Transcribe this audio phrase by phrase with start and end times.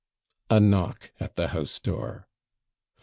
[0.49, 2.27] A knock at the house door.